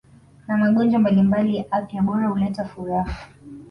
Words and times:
na 0.47 0.55
magonjwa 0.61 0.99
mbalimbali 1.01 1.55
afya 1.77 1.99
bora 2.07 2.27
huleta 2.31 2.63
furaha 2.71 3.13